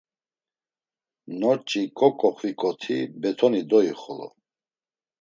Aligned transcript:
Norç̆i 1.39 1.83
k̆ok̆oxvik̆oti 1.97 2.95
betoni 3.21 3.61
doyi 3.69 3.93
xolo. 4.01 4.27